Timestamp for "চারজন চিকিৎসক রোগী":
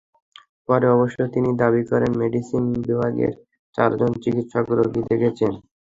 3.75-5.01